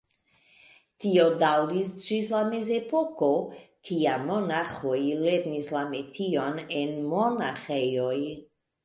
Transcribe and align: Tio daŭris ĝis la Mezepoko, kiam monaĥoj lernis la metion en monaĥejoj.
Tio 1.03 1.25
daŭris 1.41 1.91
ĝis 2.05 2.29
la 2.31 2.39
Mezepoko, 2.47 3.29
kiam 3.89 4.25
monaĥoj 4.31 4.97
lernis 5.27 5.71
la 5.77 5.85
metion 5.93 6.59
en 6.81 6.97
monaĥejoj. 7.13 8.17